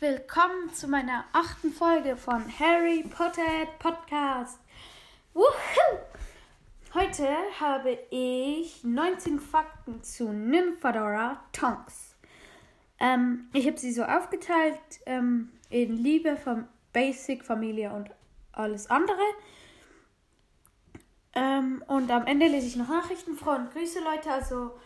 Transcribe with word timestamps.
willkommen 0.00 0.72
zu 0.72 0.86
meiner 0.86 1.24
achten 1.32 1.72
Folge 1.72 2.16
von 2.16 2.44
Harry 2.60 3.02
Potter 3.02 3.66
Podcast. 3.80 4.60
Woohoo! 5.34 5.98
Heute 6.94 7.26
habe 7.58 7.98
ich 8.10 8.84
19 8.84 9.40
Fakten 9.40 10.00
zu 10.04 10.32
Nymphadora 10.32 11.42
Tonks. 11.52 12.14
Ähm, 13.00 13.48
ich 13.52 13.66
habe 13.66 13.76
sie 13.76 13.90
so 13.90 14.04
aufgeteilt 14.04 14.78
ähm, 15.04 15.50
in 15.68 15.96
Liebe, 15.96 16.36
von 16.36 16.68
Basic, 16.92 17.44
Familie 17.44 17.92
und 17.92 18.08
alles 18.52 18.88
andere. 18.88 19.18
Ähm, 21.34 21.82
und 21.88 22.08
am 22.12 22.24
Ende 22.26 22.46
lese 22.46 22.68
ich 22.68 22.76
noch 22.76 22.88
Nachrichten 22.88 23.34
vor 23.34 23.58
Grüße 23.72 23.98
Leute. 23.98 24.30
Also 24.30 24.78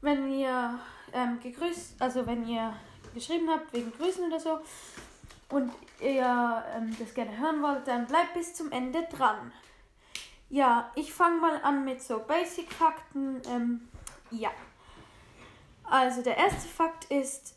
wenn 0.00 0.28
ihr 0.32 0.80
ähm, 1.12 1.38
gegrüßt, 1.40 2.02
also 2.02 2.26
wenn 2.26 2.44
ihr 2.48 2.74
geschrieben 3.14 3.48
habt 3.50 3.72
wegen 3.72 3.92
Grüßen 3.92 4.24
oder 4.24 4.40
so 4.40 4.58
und 5.50 5.70
ihr 6.00 6.64
ähm, 6.74 6.96
das 6.98 7.14
gerne 7.14 7.38
hören 7.38 7.62
wollt, 7.62 7.86
dann 7.86 8.06
bleibt 8.06 8.34
bis 8.34 8.54
zum 8.54 8.72
Ende 8.72 9.04
dran. 9.04 9.52
Ja, 10.50 10.90
ich 10.94 11.12
fange 11.12 11.38
mal 11.40 11.60
an 11.62 11.84
mit 11.84 12.02
so 12.02 12.20
Basic-Fakten. 12.20 13.42
Ähm, 13.50 13.88
ja. 14.30 14.50
Also 15.84 16.22
der 16.22 16.36
erste 16.36 16.68
Fakt 16.68 17.06
ist, 17.06 17.56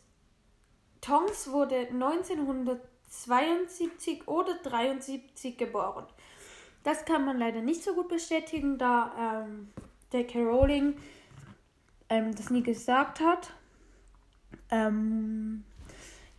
Tongs 1.00 1.50
wurde 1.50 1.88
1972 1.88 4.28
oder 4.28 4.54
73 4.62 5.58
geboren. 5.58 6.06
Das 6.84 7.04
kann 7.04 7.24
man 7.24 7.38
leider 7.38 7.60
nicht 7.60 7.82
so 7.82 7.94
gut 7.94 8.08
bestätigen, 8.08 8.78
da 8.78 9.44
ähm, 9.46 9.72
der 10.12 10.24
Rowling 10.34 10.96
ähm, 12.08 12.34
das 12.34 12.50
nie 12.50 12.62
gesagt 12.62 13.20
hat. 13.20 13.52
Ähm, 14.72 15.64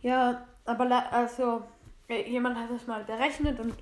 ja, 0.02 0.44
aber 0.64 1.12
also 1.12 1.62
äh, 2.08 2.28
jemand 2.28 2.58
hat 2.58 2.68
das 2.70 2.86
mal 2.86 3.04
berechnet 3.04 3.60
und 3.60 3.74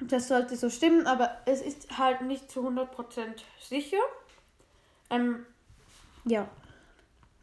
das 0.00 0.28
sollte 0.28 0.56
so 0.56 0.70
stimmen, 0.70 1.06
aber 1.06 1.38
es 1.46 1.62
ist 1.62 1.98
halt 1.98 2.20
nicht 2.20 2.50
zu 2.50 2.68
100% 2.68 2.86
sicher. 3.60 3.96
Ähm, 5.10 5.44
ja. 6.24 6.46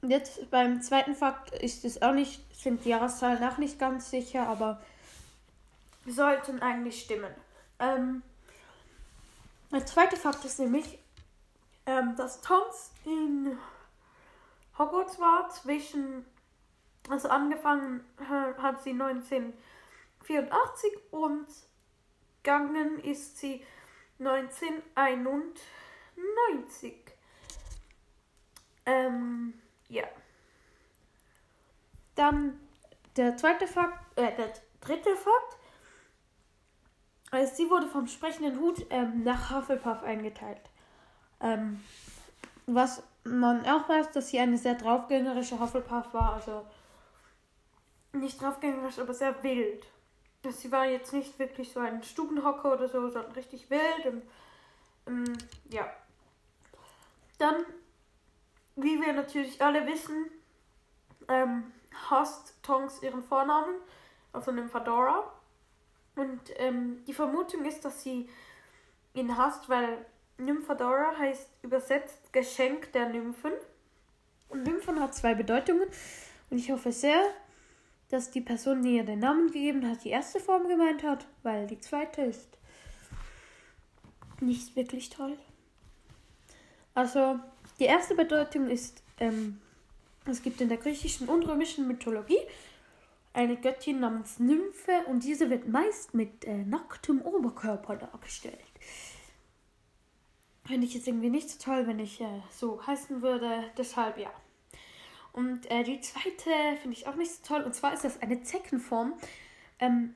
Jetzt 0.03 0.51
beim 0.51 0.81
zweiten 0.83 1.15
Fakt 1.15 1.51
ist 1.51 1.83
es 1.83 2.01
auch 2.01 2.13
nicht, 2.13 2.41
sind 2.55 2.85
die 2.85 2.89
Jahreszahlen 2.89 3.43
auch 3.43 3.57
nicht 3.57 3.79
ganz 3.79 4.11
sicher, 4.11 4.47
aber 4.47 4.79
sollten 6.05 6.61
eigentlich 6.61 7.01
stimmen. 7.01 7.33
Ähm, 7.79 8.21
der 9.71 9.85
zweite 9.85 10.15
Fakt 10.15 10.45
ist 10.45 10.59
nämlich, 10.59 10.99
ähm, 11.87 12.15
dass 12.15 12.41
Toms 12.41 12.91
in 13.03 13.57
Hogwarts 14.77 15.19
war 15.19 15.49
zwischen, 15.49 16.25
also 17.09 17.29
angefangen 17.29 18.05
hat 18.19 18.83
sie 18.83 18.91
1984 18.91 20.91
und 21.11 21.47
gegangen 22.43 22.99
ist 22.99 23.37
sie 23.37 23.65
1991. 24.19 26.93
Ähm, 28.85 29.53
ja. 29.87 30.03
Dann 32.13 32.59
der 33.17 33.35
zweite 33.37 33.67
Fakt, 33.67 34.17
äh, 34.17 34.35
der 34.35 34.53
dritte 34.81 35.15
Fakt. 35.15 35.57
Also 37.31 37.55
sie 37.55 37.69
wurde 37.69 37.87
vom 37.87 38.07
sprechenden 38.07 38.59
Hut 38.59 38.85
ähm, 38.89 39.23
nach 39.23 39.51
Hufflepuff 39.51 40.03
eingeteilt. 40.03 40.69
Ähm, 41.41 41.83
was 42.67 43.03
man 43.25 43.65
auch 43.65 43.89
weiß, 43.89 44.11
dass 44.11 44.29
sie 44.29 44.39
eine 44.39 44.57
sehr 44.57 44.75
draufgängerische 44.75 45.59
Hufflepuff 45.59 46.13
war. 46.13 46.33
Also 46.33 46.65
nicht 48.13 48.41
draufgängerisch, 48.41 48.99
aber 48.99 49.13
sehr 49.13 49.43
wild. 49.43 49.85
Dass 50.43 50.61
sie 50.61 50.71
war 50.71 50.85
jetzt 50.85 51.11
nicht 51.11 51.37
wirklich 51.39 51.71
so 51.73 51.79
ein 51.79 52.03
Stubenhocker 52.03 52.73
oder 52.73 52.87
so, 52.87 53.09
sondern 53.09 53.31
richtig 53.33 53.69
wild 53.69 54.05
und 54.05 54.21
ähm, 55.07 55.37
ja. 55.69 55.89
Dann, 57.37 57.65
wie 58.75 59.01
wir 59.01 59.13
natürlich 59.13 59.61
alle 59.61 59.85
wissen, 59.87 60.27
ähm, 61.27 61.71
hasst 62.09 62.61
Tonks 62.63 63.01
ihren 63.01 63.23
Vornamen, 63.23 63.75
also 64.31 64.51
den 64.51 64.69
Fedora. 64.69 65.31
Und 66.15 66.41
ähm, 66.57 67.03
die 67.05 67.13
Vermutung 67.13 67.65
ist, 67.65 67.83
dass 67.83 68.03
sie 68.03 68.29
ihn 69.13 69.35
hasst, 69.35 69.67
weil 69.67 70.05
Nymphadora 70.37 71.17
heißt 71.17 71.49
übersetzt 71.61 72.33
Geschenk 72.33 72.91
der 72.93 73.09
Nymphen. 73.09 73.53
Und 74.49 74.63
Nymphen 74.63 74.99
hat 74.99 75.15
zwei 75.15 75.33
Bedeutungen. 75.33 75.87
Und 76.49 76.57
ich 76.57 76.71
hoffe 76.71 76.91
sehr, 76.91 77.21
dass 78.09 78.31
die 78.31 78.41
Person, 78.41 78.83
die 78.83 78.97
ihr 78.97 79.03
den 79.03 79.19
Namen 79.19 79.47
gegeben 79.47 79.89
hat, 79.89 80.03
die 80.03 80.09
erste 80.09 80.39
Form 80.39 80.67
gemeint 80.67 81.03
hat, 81.03 81.25
weil 81.43 81.67
die 81.67 81.79
zweite 81.79 82.21
ist 82.21 82.57
nicht 84.41 84.75
wirklich 84.75 85.09
toll. 85.09 85.37
Also, 86.93 87.39
die 87.79 87.85
erste 87.85 88.15
Bedeutung 88.15 88.69
ist, 88.69 89.03
ähm, 89.19 89.59
es 90.25 90.41
gibt 90.41 90.61
in 90.61 90.69
der 90.69 90.77
griechischen 90.77 91.27
und 91.27 91.47
römischen 91.47 91.87
Mythologie 91.87 92.39
eine 93.33 93.57
Göttin 93.57 93.99
namens 93.99 94.39
Nymphe 94.39 95.03
und 95.07 95.23
diese 95.23 95.49
wird 95.49 95.67
meist 95.67 96.13
mit 96.13 96.45
äh, 96.45 96.63
nacktem 96.63 97.21
Oberkörper 97.21 97.97
dargestellt. 97.97 98.59
Finde 100.65 100.87
ich 100.87 100.95
jetzt 100.95 101.07
irgendwie 101.07 101.29
nicht 101.29 101.49
so 101.49 101.63
toll, 101.63 101.87
wenn 101.87 101.99
ich 101.99 102.21
äh, 102.21 102.41
so 102.49 102.85
heißen 102.85 103.21
würde. 103.21 103.71
Deshalb 103.77 104.17
ja. 104.17 104.31
Und 105.31 105.69
äh, 105.69 105.83
die 105.83 106.01
zweite 106.01 106.49
finde 106.81 106.97
ich 106.97 107.07
auch 107.07 107.15
nicht 107.15 107.31
so 107.31 107.55
toll. 107.55 107.63
Und 107.63 107.75
zwar 107.75 107.93
ist 107.93 108.03
das 108.03 108.21
eine 108.21 108.41
Zeckenform 108.41 109.13
ähm, 109.79 110.15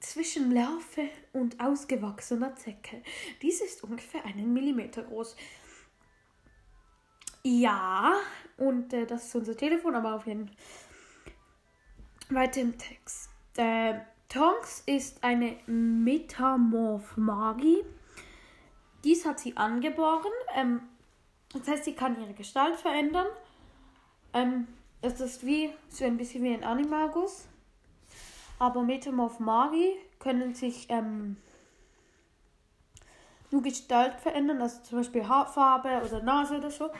zwischen 0.00 0.52
Larve 0.52 1.08
und 1.32 1.60
ausgewachsener 1.60 2.54
Zecke. 2.56 3.02
Dies 3.42 3.60
ist 3.60 3.82
ungefähr 3.82 4.24
einen 4.24 4.52
Millimeter 4.52 5.02
groß. 5.02 5.34
Ja, 7.42 8.14
und 8.58 8.92
äh, 8.92 9.06
das 9.06 9.26
ist 9.26 9.34
unser 9.34 9.56
Telefon, 9.56 9.94
aber 9.94 10.14
auf 10.14 10.26
jeden 10.26 10.48
Fall 10.48 10.56
weiter 12.30 12.60
im 12.60 12.76
Text. 12.78 13.30
Äh, 13.56 13.94
Tonks 14.28 14.82
ist 14.86 15.24
eine 15.24 15.56
Metamorph-Magie. 15.66 17.82
Dies 19.04 19.24
hat 19.26 19.40
sie 19.40 19.56
angeboren. 19.56 20.32
Ähm, 20.54 20.82
das 21.52 21.66
heißt, 21.68 21.84
sie 21.84 21.94
kann 21.94 22.20
ihre 22.20 22.34
Gestalt 22.34 22.76
verändern. 22.76 23.26
Ähm, 24.32 24.68
es 25.02 25.20
ist 25.20 25.44
wie 25.44 25.72
so 25.88 26.04
ein 26.04 26.16
bisschen 26.16 26.44
wie 26.44 26.54
ein 26.54 26.64
Animagus. 26.64 27.46
Aber 28.58 28.82
Metamorph 28.82 29.40
Magi 29.40 29.96
können 30.18 30.54
sich 30.54 30.86
ähm, 30.90 31.38
nur 33.50 33.62
Gestalt 33.62 34.20
verändern, 34.20 34.60
also 34.60 34.82
zum 34.82 34.98
Beispiel 34.98 35.26
Haarfarbe 35.26 36.02
oder 36.04 36.22
Nase 36.22 36.58
oder 36.58 36.70
so. 36.70 36.90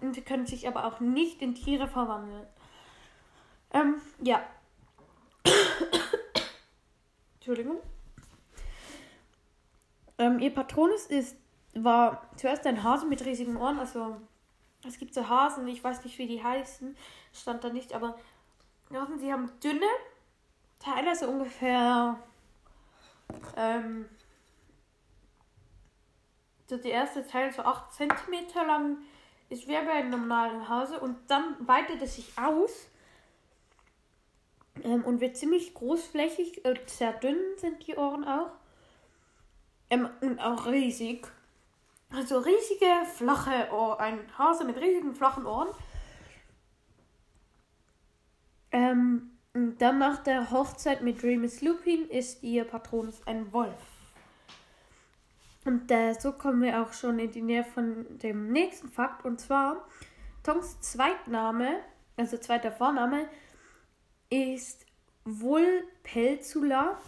Und 0.00 0.14
sie 0.14 0.20
können 0.20 0.46
sich 0.46 0.68
aber 0.68 0.84
auch 0.84 1.00
nicht 1.00 1.40
in 1.40 1.54
Tiere 1.54 1.88
verwandeln. 1.88 2.46
Ähm, 3.72 3.94
ja. 4.20 4.42
Entschuldigung. 7.36 7.78
Ähm, 10.18 10.38
ihr 10.38 10.54
Patronus 10.54 11.06
ist 11.06 11.36
war 11.84 12.28
zuerst 12.36 12.66
ein 12.66 12.82
Hase 12.82 13.06
mit 13.06 13.24
riesigen 13.24 13.56
Ohren. 13.56 13.78
Also 13.78 14.16
es 14.86 14.98
gibt 14.98 15.14
so 15.14 15.28
Hasen, 15.28 15.66
ich 15.68 15.82
weiß 15.82 16.04
nicht, 16.04 16.18
wie 16.18 16.26
die 16.26 16.42
heißen, 16.42 16.96
stand 17.32 17.64
da 17.64 17.70
nicht, 17.70 17.92
aber 17.92 18.16
sie 19.18 19.32
haben 19.32 19.50
dünne, 19.62 19.86
teilweise 20.78 21.28
ungefähr 21.28 22.18
ähm, 23.56 24.06
so 26.66 26.76
der 26.76 26.92
erste 26.92 27.26
Teil 27.26 27.52
so 27.52 27.62
8 27.62 27.92
cm 27.92 28.66
lang 28.66 28.98
ist 29.48 29.68
wie 29.68 29.72
bei 29.72 29.92
einem 29.92 30.10
normalen 30.10 30.68
Hase 30.68 30.98
und 31.00 31.16
dann 31.28 31.56
weitet 31.66 32.02
es 32.02 32.16
sich 32.16 32.32
aus 32.36 32.88
ähm, 34.82 35.04
und 35.04 35.20
wird 35.20 35.36
ziemlich 35.36 35.74
großflächig 35.74 36.64
und 36.64 36.90
sehr 36.90 37.12
dünn 37.12 37.38
sind 37.56 37.86
die 37.86 37.96
Ohren 37.96 38.24
auch 38.24 38.50
ähm, 39.90 40.08
und 40.20 40.40
auch 40.40 40.66
riesig. 40.66 41.26
Also 42.10 42.38
riesige, 42.38 42.86
flache 43.14 43.72
Ohren. 43.72 43.98
Ein 43.98 44.38
Hase 44.38 44.64
mit 44.64 44.76
riesigen, 44.76 45.14
flachen 45.14 45.46
Ohren. 45.46 45.68
Ähm, 48.72 49.30
und 49.54 49.78
dann 49.78 49.98
nach 49.98 50.22
der 50.22 50.50
Hochzeit 50.50 51.02
mit 51.02 51.22
Remus 51.22 51.62
Lupin 51.62 52.08
ist 52.08 52.42
ihr 52.42 52.64
Patronus 52.64 53.26
ein 53.26 53.52
Wolf. 53.52 53.74
Und 55.64 55.90
äh, 55.90 56.12
so 56.12 56.32
kommen 56.32 56.62
wir 56.62 56.80
auch 56.80 56.92
schon 56.92 57.18
in 57.18 57.32
die 57.32 57.42
Nähe 57.42 57.64
von 57.64 58.06
dem 58.18 58.52
nächsten 58.52 58.88
Fakt. 58.88 59.24
Und 59.24 59.40
zwar, 59.40 59.84
Tongs 60.44 60.80
Zweitname, 60.80 61.80
also 62.16 62.38
zweiter 62.38 62.70
Vorname, 62.70 63.28
ist 64.30 64.86
Vulpelzula. 65.24 66.98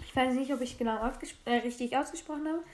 Ich 0.00 0.16
weiß 0.16 0.34
nicht, 0.34 0.52
ob 0.52 0.60
ich 0.60 0.76
genau 0.76 0.96
ausgespro 0.98 1.50
äh, 1.50 1.58
richtig 1.58 1.96
ausgesprochen 1.96 2.48
habe. 2.48 2.64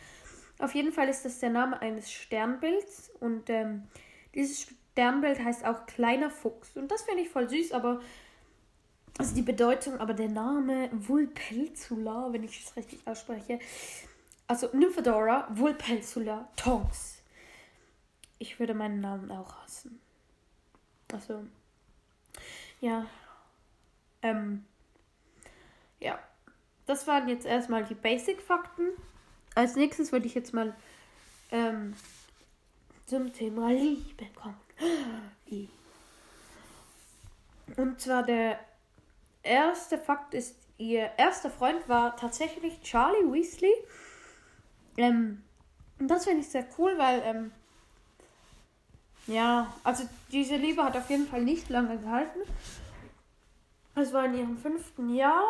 Auf 0.60 0.74
jeden 0.74 0.92
Fall 0.92 1.08
ist 1.08 1.24
das 1.24 1.38
der 1.38 1.50
Name 1.50 1.80
eines 1.80 2.10
Sternbilds 2.10 3.10
und 3.20 3.48
ähm, 3.48 3.84
dieses 4.34 4.68
Sternbild 4.92 5.42
heißt 5.42 5.64
auch 5.64 5.86
kleiner 5.86 6.30
Fuchs. 6.30 6.76
Und 6.76 6.90
das 6.90 7.02
finde 7.02 7.22
ich 7.22 7.28
voll 7.30 7.48
süß, 7.48 7.72
aber 7.72 8.00
also 9.18 9.34
die 9.34 9.42
Bedeutung, 9.42 9.98
aber 9.98 10.14
der 10.14 10.28
Name 10.28 10.88
Vulpelzula, 10.92 12.28
wenn 12.30 12.44
ich 12.44 12.64
es 12.64 12.76
richtig 12.76 13.06
ausspreche, 13.06 13.58
also 14.46 14.68
Nymphadora 14.72 15.48
Vulpelzula 15.50 16.48
Tonks. 16.56 17.22
Ich 18.38 18.58
würde 18.58 18.74
meinen 18.74 19.00
Namen 19.00 19.30
auch 19.30 19.54
hassen. 19.62 20.00
Also, 21.12 21.44
ja. 22.80 23.06
Ähm, 24.22 24.64
ja. 26.00 26.18
Das 26.86 27.06
waren 27.06 27.28
jetzt 27.28 27.46
erstmal 27.46 27.84
die 27.84 27.94
Basic-Fakten. 27.94 28.88
Als 29.60 29.76
nächstes 29.76 30.10
würde 30.10 30.24
ich 30.24 30.34
jetzt 30.34 30.54
mal 30.54 30.74
ähm, 31.52 31.94
zum 33.04 33.30
Thema 33.30 33.70
Liebe 33.70 34.24
kommen. 34.34 34.56
Und 37.76 38.00
zwar 38.00 38.22
der 38.22 38.58
erste 39.42 39.98
Fakt 39.98 40.32
ist, 40.32 40.56
ihr 40.78 41.10
erster 41.18 41.50
Freund 41.50 41.86
war 41.90 42.16
tatsächlich 42.16 42.80
Charlie 42.80 43.30
Weasley. 43.30 43.74
Ähm, 44.96 45.42
und 45.98 46.08
das 46.08 46.24
finde 46.24 46.40
ich 46.40 46.48
sehr 46.48 46.64
cool, 46.78 46.96
weil, 46.96 47.20
ähm, 47.22 47.52
ja, 49.26 49.74
also 49.84 50.08
diese 50.32 50.56
Liebe 50.56 50.82
hat 50.82 50.96
auf 50.96 51.10
jeden 51.10 51.26
Fall 51.26 51.42
nicht 51.42 51.68
lange 51.68 51.98
gehalten. 51.98 52.40
Es 53.94 54.10
war 54.14 54.24
in 54.24 54.38
ihrem 54.38 54.56
fünften 54.56 55.14
Jahr 55.14 55.44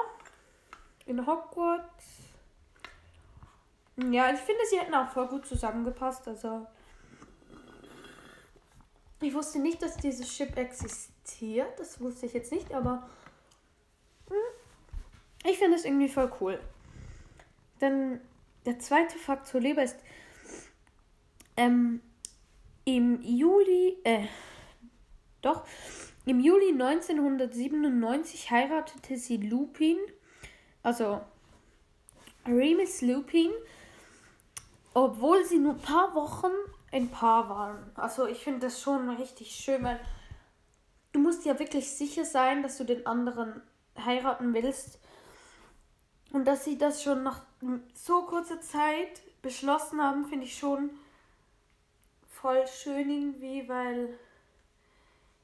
in 1.07 1.25
Hogwarts. 1.25 2.30
Ja, 4.09 4.33
ich 4.33 4.41
finde, 4.41 4.63
sie 4.69 4.79
hätten 4.79 4.95
auch 4.95 5.09
voll 5.11 5.29
gut 5.29 5.47
zusammengepasst. 5.47 6.27
Also, 6.27 6.67
ich 9.21 9.35
wusste 9.35 9.59
nicht, 9.59 9.83
dass 9.83 9.97
dieses 9.97 10.29
Chip 10.29 10.57
existiert. 10.57 11.79
Das 11.79 12.01
wusste 12.01 12.27
ich 12.27 12.33
jetzt 12.33 12.53
nicht, 12.53 12.73
aber 12.73 13.09
hm, 14.29 14.37
ich 15.45 15.59
finde 15.59 15.77
es 15.77 15.85
irgendwie 15.85 16.09
voll 16.09 16.33
cool. 16.41 16.61
Dann 17.79 18.21
der 18.65 18.79
zweite 18.79 19.19
Fakt 19.19 19.47
zur 19.47 19.61
Leber 19.61 19.83
ist, 19.83 19.99
ähm, 21.57 22.01
im 22.85 23.23
Juli, 23.23 23.99
äh, 24.05 24.27
doch, 25.43 25.67
im 26.27 26.41
Juli 26.41 26.73
1997 26.73 28.51
heiratete 28.51 29.17
sie 29.17 29.37
Lupin, 29.39 29.99
also 30.83 31.21
Remus 32.47 33.03
Lupin, 33.03 33.51
obwohl 34.95 35.45
sie 35.45 35.59
nur 35.59 35.75
ein 35.75 35.81
paar 35.81 36.15
Wochen 36.15 36.53
ein 36.93 37.09
Paar 37.09 37.49
waren. 37.49 37.91
Also 37.95 38.27
ich 38.27 38.43
finde 38.43 38.67
das 38.67 38.81
schon 38.81 39.11
richtig 39.11 39.55
schön, 39.55 39.85
weil 39.85 40.01
du 41.13 41.21
musst 41.21 41.45
ja 41.45 41.59
wirklich 41.59 41.91
sicher 41.91 42.25
sein, 42.25 42.63
dass 42.63 42.79
du 42.79 42.85
den 42.85 43.07
anderen 43.07 43.63
heiraten 43.97 44.55
willst. 44.55 44.99
Und 46.33 46.45
dass 46.47 46.65
sie 46.65 46.79
das 46.79 47.03
schon 47.03 47.23
nach 47.23 47.43
so 47.95 48.23
kurzer 48.23 48.61
Zeit 48.61 49.23
beschlossen 49.43 50.01
haben, 50.03 50.27
finde 50.27 50.47
ich 50.47 50.59
schon 50.59 50.91
voll 52.29 52.67
schön 52.67 53.11
irgendwie, 53.11 53.69
weil 53.69 54.19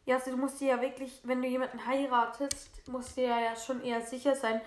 ja, 0.04 0.16
also 0.16 0.30
du 0.30 0.36
musst 0.36 0.60
dir 0.60 0.68
ja 0.68 0.80
wirklich, 0.80 1.20
wenn 1.24 1.42
du 1.42 1.48
jemanden 1.48 1.84
heiratest, 1.84 2.86
musst 2.88 3.16
du 3.16 3.22
ja, 3.22 3.40
ja 3.40 3.56
schon 3.56 3.82
eher 3.82 4.00
sicher 4.00 4.36
sein, 4.36 4.60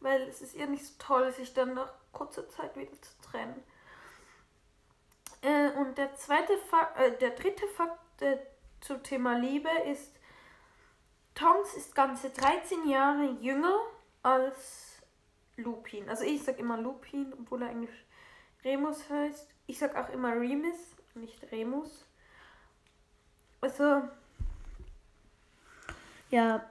weil 0.00 0.20
es 0.22 0.42
ist 0.42 0.54
ja 0.54 0.66
nicht 0.66 0.84
so 0.84 0.92
toll, 0.98 1.32
sich 1.32 1.54
dann 1.54 1.74
nach 1.74 1.92
kurzer 2.12 2.46
Zeit 2.50 2.76
wieder 2.76 2.92
zu 3.00 3.12
trennen. 3.22 3.62
Äh, 5.42 5.70
und 5.72 5.96
der 5.98 6.14
zweite 6.16 6.56
Fakt, 6.58 6.98
äh, 6.98 7.16
der 7.18 7.30
dritte 7.30 7.66
Fakt 7.68 8.22
äh, 8.22 8.38
zum 8.80 9.02
Thema 9.02 9.38
Liebe 9.38 9.68
ist, 9.90 10.18
Tonks 11.34 11.74
ist 11.74 11.94
ganze 11.94 12.30
13 12.30 12.88
Jahre 12.88 13.36
jünger 13.40 13.78
als 14.22 15.02
Lupin. 15.56 16.08
Also 16.08 16.24
ich 16.24 16.42
sag 16.42 16.58
immer 16.58 16.78
Lupin, 16.78 17.32
obwohl 17.38 17.62
er 17.62 17.68
eigentlich 17.68 18.06
Remus 18.64 19.08
heißt. 19.08 19.48
Ich 19.66 19.78
sag 19.78 19.96
auch 19.96 20.08
immer 20.10 20.32
Remus, 20.32 20.76
nicht 21.14 21.50
Remus. 21.52 22.06
Also 23.60 24.02
ja, 26.30 26.64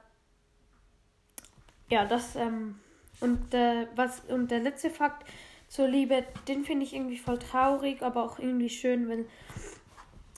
ja, 1.88 2.04
das 2.04 2.36
ähm, 2.36 2.80
und 3.20 3.54
äh, 3.54 3.88
was 3.94 4.20
und 4.28 4.50
der 4.50 4.60
letzte 4.60 4.90
Fakt 4.90 5.26
zur 5.76 5.88
Liebe, 5.88 6.24
den 6.48 6.64
finde 6.64 6.86
ich 6.86 6.94
irgendwie 6.94 7.18
voll 7.18 7.38
traurig, 7.38 8.00
aber 8.00 8.24
auch 8.24 8.38
irgendwie 8.38 8.70
schön, 8.70 9.10
weil 9.10 9.26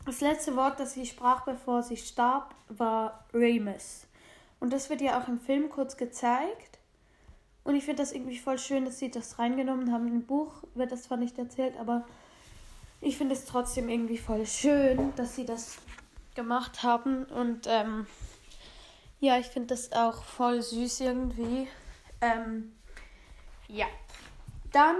das 0.05 0.21
letzte 0.21 0.57
Wort, 0.57 0.81
das 0.81 0.95
sie 0.95 1.07
sprach, 1.07 1.45
bevor 1.45 1.85
sie 1.85 1.97
starb, 1.97 2.57
war 2.69 3.25
Remus. 3.33 4.09
Und 4.59 4.73
das 4.73 4.91
wird 4.91 5.01
ja 5.01 5.23
auch 5.23 5.29
im 5.29 5.39
Film 5.39 5.71
kurz 5.71 5.97
gezeigt. 5.97 6.81
Und 7.63 7.77
ich 7.77 7.85
finde 7.85 8.03
das 8.03 8.11
irgendwie 8.11 8.37
voll 8.37 8.59
schön, 8.59 8.85
dass 8.85 8.99
sie 8.99 9.13
das 9.13 9.39
reingenommen 9.39 9.93
haben. 9.93 10.09
Im 10.09 10.27
Buch 10.27 10.65
wird 10.75 10.91
das 10.91 11.05
zwar 11.05 11.19
nicht 11.19 11.39
erzählt, 11.39 11.77
aber 11.79 12.05
ich 13.01 13.17
finde 13.17 13.37
es 13.37 13.45
trotzdem 13.45 13.89
irgendwie 13.89 14.19
voll 14.19 14.45
schön, 14.45 15.15
dass 15.15 15.37
sie 15.37 15.47
das 15.47 15.79
gemacht 16.35 16.83
haben. 16.83 17.27
Und 17.27 17.69
ähm, 17.69 18.09
ja, 19.21 19.39
ich 19.39 19.47
finde 19.47 19.69
das 19.69 19.93
auch 19.93 20.25
voll 20.25 20.63
süß 20.63 20.99
irgendwie. 20.99 21.69
Ähm, 22.21 22.73
ja. 23.69 23.87
Dann 24.73 24.97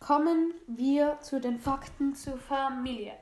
kommen 0.00 0.54
wir 0.66 1.18
zu 1.20 1.40
den 1.40 1.58
Fakten 1.58 2.14
zur 2.14 2.38
Familie. 2.38 3.12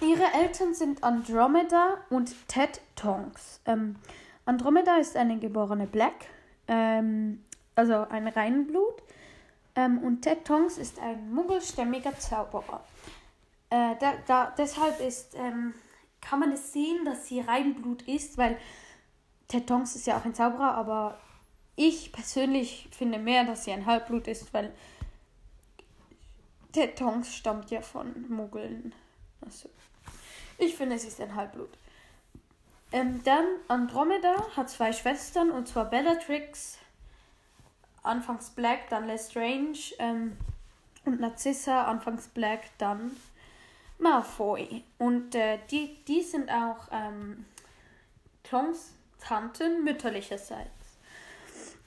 Ihre 0.00 0.24
Eltern 0.34 0.74
sind 0.74 1.02
Andromeda 1.02 1.98
und 2.10 2.34
Ted 2.48 2.80
Tonks. 2.96 3.60
Ähm, 3.64 3.96
Andromeda 4.44 4.96
ist 4.96 5.16
eine 5.16 5.38
geborene 5.38 5.86
Black, 5.86 6.26
ähm, 6.68 7.44
also 7.74 8.06
ein 8.10 8.28
Reinblut. 8.28 9.02
Ähm, 9.76 9.98
und 9.98 10.22
Ted 10.22 10.44
Tonks 10.44 10.78
ist 10.78 11.00
ein 11.00 11.32
muggelstämmiger 11.32 12.18
Zauberer. 12.18 12.84
Äh, 13.70 13.96
da, 13.98 14.14
da, 14.26 14.54
deshalb 14.56 15.00
ist, 15.00 15.34
ähm, 15.36 15.74
kann 16.20 16.40
man 16.40 16.52
es 16.52 16.72
sehen, 16.72 17.04
dass 17.04 17.26
sie 17.26 17.40
Reinblut 17.40 18.02
ist, 18.02 18.36
weil 18.38 18.56
Ted 19.48 19.66
Tonks 19.66 19.96
ist 19.96 20.06
ja 20.06 20.16
auch 20.16 20.24
ein 20.24 20.34
Zauberer, 20.34 20.74
aber 20.74 21.18
ich 21.76 22.12
persönlich 22.12 22.88
finde 22.90 23.18
mehr, 23.18 23.44
dass 23.44 23.64
sie 23.64 23.72
ein 23.72 23.86
Halbblut 23.86 24.28
ist, 24.28 24.52
weil 24.54 24.72
der 26.74 26.94
Tonks 26.94 27.34
stammt 27.34 27.70
ja 27.70 27.80
von 27.80 28.28
Muggeln. 28.28 28.92
Also, 29.40 29.68
ich 30.58 30.76
finde, 30.76 30.98
sie 30.98 31.08
ist 31.08 31.20
ein 31.20 31.34
Halbblut. 31.34 31.70
Ähm, 32.92 33.22
dann 33.24 33.44
Andromeda 33.68 34.56
hat 34.56 34.70
zwei 34.70 34.92
Schwestern, 34.92 35.50
und 35.50 35.66
zwar 35.66 35.86
Bellatrix, 35.86 36.78
anfangs 38.02 38.50
Black, 38.50 38.88
dann 38.88 39.06
Lestrange, 39.06 39.78
ähm, 39.98 40.36
und 41.04 41.20
Narcissa, 41.20 41.84
anfangs 41.84 42.28
Black, 42.28 42.70
dann 42.78 43.16
Malfoy. 43.98 44.84
Und 44.98 45.34
äh, 45.34 45.58
die, 45.70 46.04
die 46.04 46.22
sind 46.22 46.50
auch 46.50 46.88
ähm, 46.92 47.44
Tonks 48.42 48.94
Tanten 49.20 49.84
mütterlicherseits. 49.84 50.83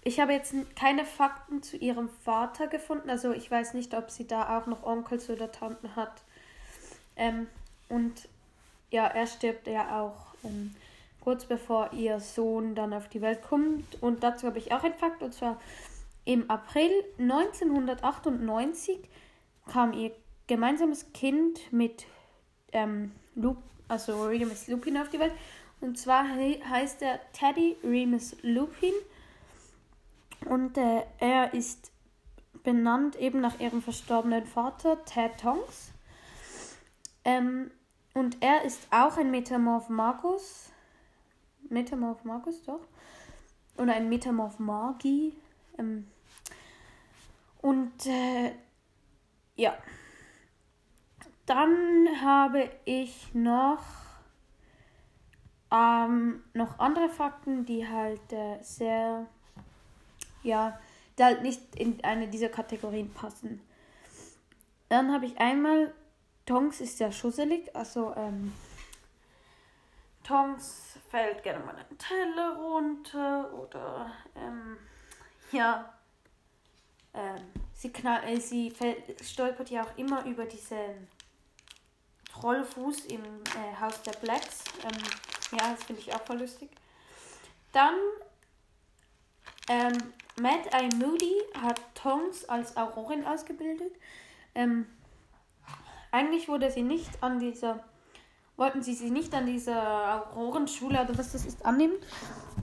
Ich 0.08 0.22
habe 0.22 0.32
jetzt 0.32 0.56
keine 0.78 1.04
Fakten 1.04 1.62
zu 1.62 1.76
ihrem 1.76 2.08
Vater 2.24 2.68
gefunden. 2.68 3.10
Also 3.10 3.34
ich 3.34 3.52
weiß 3.52 3.74
nicht, 3.74 3.94
ob 3.94 4.10
sie 4.10 4.26
da 4.26 4.58
auch 4.58 4.66
noch 4.66 4.84
Onkels 4.84 5.30
oder 5.30 5.52
Tanten 5.52 5.98
hat. 5.98 6.24
Ähm, 7.18 7.48
und 7.90 8.30
ja, 8.90 9.06
er 9.06 9.28
stirbt 9.28 9.68
ja 9.68 10.00
auch 10.02 10.34
ähm, 10.46 10.74
kurz 11.20 11.44
bevor 11.44 11.92
ihr 11.92 12.22
Sohn 12.22 12.74
dann 12.74 12.94
auf 12.94 13.10
die 13.10 13.20
Welt 13.20 13.42
kommt. 13.42 14.02
Und 14.02 14.24
dazu 14.24 14.48
habe 14.48 14.60
ich 14.60 14.72
auch 14.72 14.86
einen 14.86 14.94
Fakt. 14.94 15.22
Und 15.22 15.34
zwar 15.34 15.60
im 16.24 16.50
April 16.50 16.90
1998 17.20 19.00
kam 19.70 19.92
ihr 19.92 20.14
gemeinsames 20.48 21.12
Kind 21.12 21.60
mit 21.74 22.06
ähm, 22.72 23.12
Lup, 23.36 23.58
also 23.90 24.24
Remus 24.24 24.70
Lupin 24.70 24.98
auf 25.00 25.10
die 25.10 25.20
Welt. 25.20 25.34
Und 25.82 26.00
zwar 26.00 26.26
he 26.38 26.64
heißt 26.64 27.02
er 27.02 27.20
Teddy 27.34 27.76
Remus 27.84 28.38
Lupin. 28.42 28.94
Und 30.46 30.78
äh, 30.78 31.04
er 31.20 31.54
ist 31.54 31.92
benannt 32.64 33.16
eben 33.16 33.40
nach 33.40 33.60
ihrem 33.60 33.82
verstorbenen 33.82 34.46
Vater, 34.46 35.04
Ted 35.06 35.38
Tonks. 35.40 35.92
Ähm, 37.24 37.72
und 38.14 38.38
er 38.42 38.64
ist 38.64 38.88
auch 38.92 39.18
ein 39.18 39.32
Metamorph 39.32 39.90
Magus. 39.90 40.70
Metamorph 41.70 42.24
Magus, 42.24 42.64
doch. 42.64 42.82
Oder 43.78 43.94
ein 43.94 44.10
Metamorph 44.10 44.60
Magi. 44.60 45.34
Ähm, 45.78 46.08
und 47.62 48.06
äh, 48.06 48.52
ja. 49.56 49.78
Dann 51.46 52.08
habe 52.22 52.70
ich 52.84 53.34
noch, 53.34 53.84
ähm, 55.72 56.44
noch 56.54 56.80
andere 56.80 57.08
Fakten, 57.08 57.66
die 57.66 57.88
halt 57.88 58.34
äh, 58.34 58.62
sehr 58.62 59.28
ja, 60.48 60.80
die 61.18 61.24
halt 61.24 61.44
nicht 61.44 61.76
in 61.76 62.04
eine 62.04 62.28
dieser 62.28 62.50
Kategorien 62.50 63.14
passen. 63.14 63.62
Dann 64.90 65.12
habe 65.12 65.26
ich 65.26 65.38
einmal, 65.38 65.94
Tonks 66.46 66.80
ist 66.82 67.00
ja 67.00 67.12
schusselig, 67.12 67.76
also 67.76 68.14
ähm, 68.16 68.54
Tongs 70.24 70.98
fällt 71.10 71.44
gerne 71.44 71.64
mal 71.64 71.76
einen 71.76 71.98
Teller 71.98 72.56
runter 72.56 73.54
oder 73.54 74.12
ähm, 74.36 74.78
ja, 75.52 75.94
ähm, 77.14 77.42
sie, 77.74 77.92
knall, 77.92 78.24
äh, 78.24 78.40
sie 78.40 78.72
fällt, 78.72 79.24
stolpert 79.24 79.70
ja 79.70 79.84
auch 79.84 79.98
immer 79.98 80.26
über 80.26 80.46
diesen 80.46 81.08
Trollfuß 82.32 83.06
im 83.06 83.24
äh, 83.24 83.80
Haus 83.80 84.02
der 84.04 84.12
Blacks. 84.14 84.64
Ähm, 84.84 85.58
ja, 85.58 85.72
das 85.72 85.84
finde 85.84 86.02
ich 86.02 86.14
auch 86.14 86.24
voll 86.26 86.40
lustig. 86.40 86.70
Dann 87.72 87.96
ähm, 89.70 90.14
Mad 90.42 90.70
Eye 90.72 90.90
Moody 90.96 91.36
hat 91.60 91.82
Tongs 91.96 92.46
als 92.46 92.78
Aurorin 92.78 93.26
ausgebildet. 93.26 93.92
Ähm, 94.54 94.86
eigentlich 96.12 96.48
wurde 96.48 96.70
sie 96.72 96.84
nicht 96.84 97.24
an 97.24 97.40
dieser, 97.40 97.84
wollten 98.56 98.84
sie 98.84 98.94
sie 98.94 99.10
nicht 99.10 99.34
an 99.34 99.46
dieser 99.46 100.32
Aurorenschule 100.36 101.02
oder 101.02 101.18
was 101.18 101.32
das 101.32 101.46
ist 101.46 101.66
annehmen. 101.66 101.96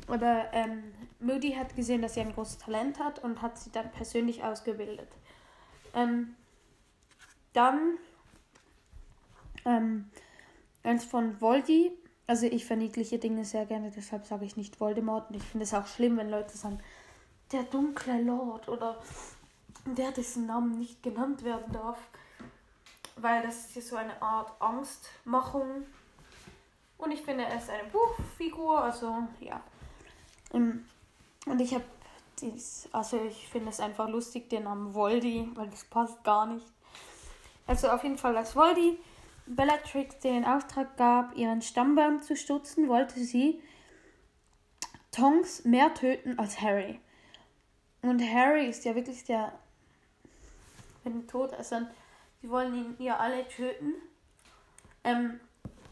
Aber 0.06 0.46
ähm, 0.52 0.84
Moody 1.18 1.52
hat 1.52 1.74
gesehen, 1.74 2.02
dass 2.02 2.14
sie 2.14 2.20
ein 2.20 2.32
großes 2.32 2.58
Talent 2.58 3.00
hat 3.00 3.18
und 3.24 3.42
hat 3.42 3.58
sie 3.58 3.72
dann 3.72 3.90
persönlich 3.90 4.44
ausgebildet. 4.44 5.08
Ähm, 5.94 6.36
dann 7.54 7.98
ähm, 9.64 10.10
eins 10.82 11.04
von 11.04 11.40
Voldy. 11.40 11.92
Also 12.26 12.46
ich 12.46 12.64
verniedliche 12.64 13.18
Dinge 13.18 13.44
sehr 13.44 13.66
gerne, 13.66 13.90
deshalb 13.90 14.26
sage 14.26 14.44
ich 14.44 14.56
nicht 14.56 14.80
Voldemort. 14.80 15.28
Und 15.30 15.36
ich 15.36 15.42
finde 15.42 15.64
es 15.64 15.74
auch 15.74 15.86
schlimm, 15.86 16.16
wenn 16.16 16.30
Leute 16.30 16.56
sagen, 16.56 16.78
der 17.52 17.64
dunkle 17.64 18.22
Lord 18.22 18.68
oder 18.68 19.00
der 19.84 20.12
dessen 20.12 20.46
Namen 20.46 20.78
nicht 20.78 21.02
genannt 21.02 21.44
werden 21.44 21.72
darf. 21.72 21.98
Weil 23.16 23.42
das 23.42 23.56
ist 23.56 23.70
hier 23.70 23.82
so 23.82 23.96
eine 23.96 24.20
Art 24.20 24.52
Angstmachung. 24.60 25.86
Und 26.98 27.10
ich 27.10 27.22
finde, 27.22 27.44
er 27.44 27.58
ist 27.58 27.70
eine 27.70 27.88
Buchfigur, 27.90 28.80
also 28.80 29.28
ja. 29.40 29.60
Ähm, 30.52 30.84
und 31.46 31.60
ich 31.60 31.74
habe 31.74 31.84
dies, 32.40 32.88
also 32.92 33.20
ich 33.24 33.48
finde 33.48 33.70
es 33.70 33.80
einfach 33.80 34.08
lustig, 34.08 34.48
den 34.48 34.64
Namen 34.64 34.94
Voldy, 34.94 35.50
weil 35.54 35.68
das 35.68 35.84
passt 35.84 36.22
gar 36.24 36.46
nicht. 36.46 36.66
Also 37.66 37.88
auf 37.88 38.02
jeden 38.02 38.18
Fall 38.18 38.36
als 38.36 38.56
Voldy 38.56 38.98
Bellatrix 39.46 40.18
den 40.20 40.44
Auftrag 40.44 40.96
gab, 40.96 41.36
ihren 41.36 41.60
Stammbaum 41.60 42.22
zu 42.22 42.36
stutzen, 42.36 42.88
wollte 42.88 43.20
sie 43.20 43.60
Tonks 45.12 45.64
mehr 45.64 45.92
töten 45.94 46.38
als 46.38 46.60
Harry. 46.60 46.98
Und 48.04 48.20
Harry 48.20 48.66
ist 48.66 48.84
ja 48.84 48.94
wirklich 48.94 49.24
der, 49.24 49.50
wenn 51.04 51.26
tot 51.26 51.52
ist, 51.52 51.72
dann 51.72 51.88
sie 52.42 52.50
wollen 52.50 52.74
ihn 52.74 52.96
ihr 52.98 53.18
alle 53.18 53.48
töten. 53.48 53.94
Ähm, 55.04 55.40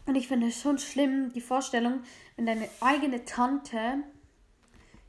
und 0.05 0.13
ich 0.13 0.27
finde 0.27 0.47
es 0.47 0.61
schon 0.61 0.77
schlimm, 0.77 1.33
die 1.33 1.41
Vorstellung, 1.41 2.03
wenn 2.35 2.45
deine 2.45 2.69
eigene 2.81 3.25
Tante 3.25 4.03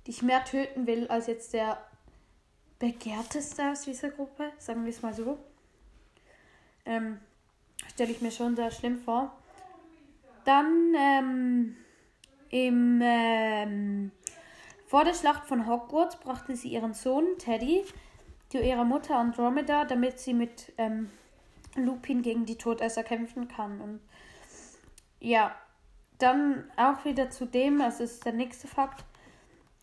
dich 0.06 0.22
mehr 0.22 0.44
töten 0.46 0.86
will 0.86 1.06
als 1.08 1.26
jetzt 1.26 1.52
der 1.52 1.78
begehrteste 2.78 3.72
aus 3.72 3.82
dieser 3.82 4.08
Gruppe, 4.08 4.52
sagen 4.56 4.84
wir 4.84 4.90
es 4.90 5.02
mal 5.02 5.12
so. 5.12 5.38
Ähm, 6.86 7.20
Stelle 7.92 8.12
ich 8.12 8.22
mir 8.22 8.30
schon 8.30 8.56
sehr 8.56 8.70
schlimm 8.70 8.98
vor. 8.98 9.36
Dann 10.46 10.94
ähm, 10.96 11.76
im, 12.48 13.00
ähm, 13.02 14.10
vor 14.86 15.04
der 15.04 15.14
Schlacht 15.14 15.46
von 15.46 15.66
Hogwarts 15.66 16.16
brachte 16.16 16.56
sie 16.56 16.68
ihren 16.68 16.94
Sohn 16.94 17.26
Teddy 17.38 17.84
zu 18.50 18.60
ihrer 18.60 18.84
Mutter 18.84 19.16
Andromeda, 19.16 19.84
damit 19.84 20.18
sie 20.18 20.34
mit 20.34 20.72
ähm, 20.78 21.10
Lupin 21.74 22.22
gegen 22.22 22.44
die 22.44 22.56
Todesser 22.56 23.02
kämpfen 23.02 23.48
kann. 23.48 23.80
Und 23.80 24.00
ja, 25.20 25.54
dann 26.18 26.70
auch 26.76 27.04
wieder 27.04 27.30
zu 27.30 27.46
dem, 27.46 27.80
also 27.80 28.04
ist 28.04 28.24
der 28.24 28.32
nächste 28.32 28.68
Fakt. 28.68 29.04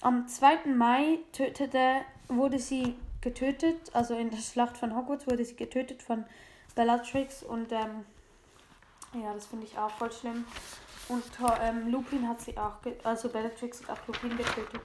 Am 0.01 0.27
2. 0.27 0.67
Mai 0.67 1.19
tötete, 1.31 2.01
wurde 2.27 2.59
sie 2.59 2.95
getötet, 3.21 3.93
also 3.93 4.15
in 4.15 4.29
der 4.29 4.37
Schlacht 4.37 4.77
von 4.77 4.95
Hogwarts 4.95 5.27
wurde 5.27 5.45
sie 5.45 5.55
getötet 5.55 6.01
von 6.01 6.25
Bellatrix 6.75 7.43
und 7.43 7.71
ähm, 7.71 8.05
ja, 9.13 9.33
das 9.33 9.47
finde 9.47 9.65
ich 9.65 9.77
auch 9.77 9.91
voll 9.91 10.11
schlimm. 10.11 10.45
Und 11.11 11.23
ähm, 11.61 11.91
Lupin 11.91 12.25
hat 12.25 12.39
sie 12.39 12.57
auch, 12.57 12.75
also 13.03 13.27
Bellatrix 13.27 13.85
hat 13.85 13.99
auch 13.99 14.07
Lupin 14.07 14.37
getötet. 14.37 14.79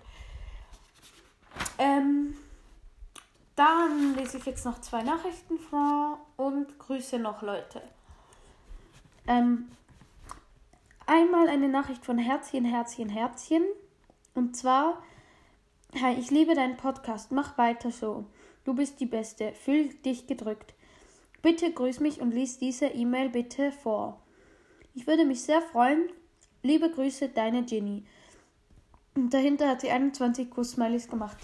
Ähm, 1.79 2.35
dann 3.55 4.17
lese 4.17 4.39
ich 4.39 4.45
jetzt 4.45 4.65
noch 4.65 4.81
zwei 4.81 5.05
Nachrichten 5.05 5.57
vor 5.57 6.19
und 6.37 6.81
grüße 6.81 7.21
noch 7.21 7.43
Leute. 7.43 7.81
Ähm, 9.29 9.69
einmal 11.07 11.49
eine 11.49 11.69
Nachricht 11.69 12.05
von 12.05 12.19
Herzchen, 12.19 12.65
Herzchen, 12.65 13.09
Herzchen. 13.09 13.63
Und 14.35 14.57
zwar, 14.57 15.01
hi, 15.95 16.15
ich 16.15 16.33
liebe 16.33 16.57
deinen 16.57 16.77
Podcast, 16.77 17.31
mach 17.31 17.57
weiter 17.57 17.93
so. 17.93 18.25
Du 18.65 18.75
bist 18.75 18.99
die 18.99 19.07
Beste, 19.07 19.53
fühl 19.53 19.95
dich 19.95 20.27
gedrückt. 20.27 20.75
Bitte 21.41 21.73
grüß 21.73 22.01
mich 22.01 22.21
und 22.21 22.33
lies 22.33 22.59
diese 22.59 22.87
E-Mail 22.87 23.29
bitte 23.29 23.71
vor. 23.71 24.21
Ich 24.97 25.07
würde 25.07 25.27
mich 25.27 25.43
sehr 25.43 25.61
freuen. 25.61 26.09
Liebe 26.63 26.91
Grüße, 26.91 27.29
deine 27.29 27.65
Ginny. 27.65 28.03
Und 29.15 29.33
dahinter 29.33 29.69
hat 29.69 29.83
sie 29.83 29.91
21 29.91 30.51
Kuss-Smileys 30.51 31.11
gemacht. 31.11 31.37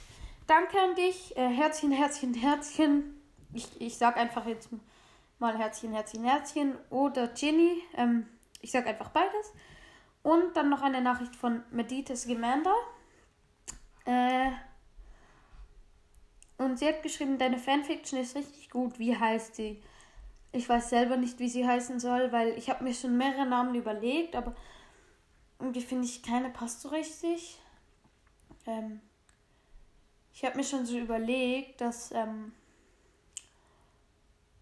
Danke 0.46 0.80
an 0.80 0.94
dich. 0.94 1.36
Äh, 1.36 1.48
Herzchen, 1.50 1.92
Herzchen, 1.92 2.32
Herzchen. 2.32 3.20
Ich, 3.52 3.68
ich 3.78 3.98
sag 3.98 4.16
einfach 4.16 4.46
jetzt 4.46 4.70
mal 5.38 5.56
Herzchen, 5.58 5.92
Herzchen, 5.92 6.24
Herzchen 6.24 6.76
oder 6.88 7.28
Ginny. 7.28 7.82
Ähm, 7.94 8.26
ich 8.62 8.70
sag 8.70 8.86
einfach 8.86 9.10
beides. 9.10 9.52
Und 10.22 10.56
dann 10.56 10.70
noch 10.70 10.80
eine 10.80 11.02
Nachricht 11.02 11.36
von 11.36 11.62
Meditas 11.70 12.26
Gemanda. 12.26 12.72
Äh, 14.06 14.50
und 16.56 16.78
sie 16.78 16.88
hat 16.88 17.02
geschrieben, 17.02 17.36
deine 17.36 17.58
Fanfiction 17.58 18.18
ist 18.18 18.34
richtig 18.34 18.70
gut. 18.70 18.98
Wie 18.98 19.14
heißt 19.14 19.56
sie? 19.56 19.82
Ich 20.52 20.68
weiß 20.68 20.90
selber 20.90 21.16
nicht, 21.16 21.38
wie 21.38 21.48
sie 21.48 21.66
heißen 21.66 21.98
soll, 21.98 22.30
weil 22.30 22.50
ich 22.58 22.68
habe 22.68 22.84
mir 22.84 22.92
schon 22.92 23.16
mehrere 23.16 23.46
Namen 23.46 23.74
überlegt, 23.74 24.36
aber 24.36 24.54
irgendwie 25.58 25.80
finde 25.80 26.04
ich 26.04 26.22
keine 26.22 26.50
passt 26.50 26.82
so 26.82 26.90
richtig. 26.90 27.58
Ähm, 28.66 29.00
ich 30.34 30.44
habe 30.44 30.56
mir 30.56 30.64
schon 30.64 30.84
so 30.84 30.98
überlegt, 30.98 31.80
dass 31.80 32.12
ähm, 32.12 32.52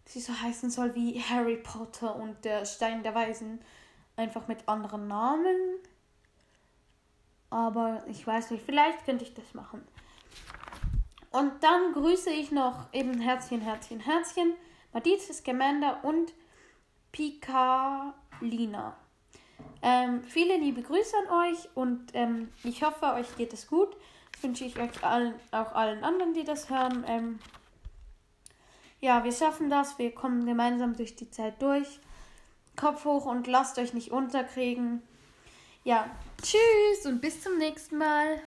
sie 0.05 0.21
so 0.21 0.33
heißen 0.41 0.71
soll 0.71 0.95
wie 0.95 1.21
Harry 1.21 1.57
Potter 1.57 2.15
und 2.15 2.45
der 2.45 2.65
Stein 2.67 3.03
der 3.03 3.15
Weisen, 3.15 3.61
einfach 4.17 4.47
mit 4.47 4.69
anderen 4.69 5.09
Namen. 5.09 5.57
Aber 7.49 8.05
ich 8.07 8.25
weiß 8.25 8.53
nicht, 8.53 8.65
vielleicht 8.65 9.05
könnte 9.05 9.25
ich 9.25 9.35
das 9.35 9.55
machen. 9.55 9.83
Und 11.31 11.63
dann 11.63 11.93
grüße 11.93 12.31
ich 12.31 12.51
noch 12.53 12.93
eben 12.93 13.21
Herzchen, 13.21 13.61
Herzchen, 13.61 14.01
Herzchen 14.01 14.55
Matisse 14.93 15.33
Scamander 15.33 16.05
und 16.05 16.33
Pikalina. 17.13 18.97
Ähm, 19.83 20.23
viele 20.23 20.57
liebe 20.57 20.83
Grüße 20.83 21.15
an 21.17 21.53
euch 21.53 21.69
und 21.75 22.11
ähm, 22.15 22.49
ich 22.65 22.83
hoffe, 22.83 23.15
euch 23.15 23.37
geht 23.37 23.53
es 23.53 23.67
gut. 23.67 23.97
Wünsche 24.43 24.65
ich 24.65 24.79
euch 24.79 25.05
allen, 25.05 25.35
auch 25.51 25.73
allen 25.73 26.05
anderen, 26.05 26.35
die 26.35 26.45
das 26.45 26.71
hören. 26.71 27.05
Ähm, 27.07 27.39
ja, 29.01 29.25
wir 29.25 29.33
schaffen 29.33 29.71
das. 29.71 29.99
Wir 29.99 30.15
kommen 30.15 30.47
gemeinsam 30.47 30.97
durch 30.97 31.17
die 31.17 31.31
Zeit 31.31 31.61
durch. 31.63 32.01
Kopf 32.77 33.05
hoch 33.05 33.27
und 33.27 33.47
lasst 33.47 33.79
euch 33.79 33.95
nicht 33.95 34.11
unterkriegen. 34.11 35.03
Ja, 35.85 36.11
tschüss 36.43 37.07
und 37.07 37.21
bis 37.21 37.43
zum 37.43 37.57
nächsten 37.59 37.97
Mal. 37.97 38.39